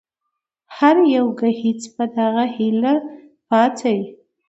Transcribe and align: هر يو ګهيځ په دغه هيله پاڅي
هر 0.77 0.97
يو 1.15 1.25
ګهيځ 1.39 1.81
په 1.95 2.03
دغه 2.15 2.43
هيله 2.55 2.93
پاڅي 3.47 3.97